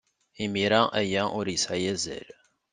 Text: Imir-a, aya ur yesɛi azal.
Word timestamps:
Imir-a, 0.43 0.81
aya 1.01 1.23
ur 1.37 1.45
yesɛi 1.49 1.89
azal. 1.93 2.27